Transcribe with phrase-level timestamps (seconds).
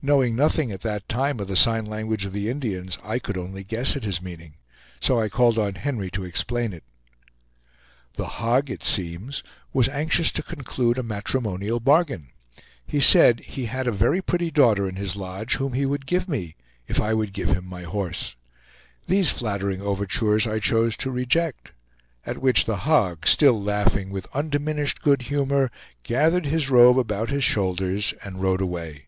[0.00, 3.64] Knowing nothing at that time of the sign language of the Indians, I could only
[3.64, 4.54] guess at his meaning.
[5.00, 6.84] So I called on Henry to explain it.
[8.14, 12.28] The Hog, it seems, was anxious to conclude a matrimonial bargain.
[12.86, 16.28] He said he had a very pretty daughter in his lodge, whom he would give
[16.28, 16.54] me,
[16.86, 18.36] if I would give him my horse.
[19.08, 21.72] These flattering overtures I chose to reject;
[22.24, 25.72] at which The Hog, still laughing with undiminished good humor,
[26.04, 29.06] gathered his robe about his shoulders, and rode away.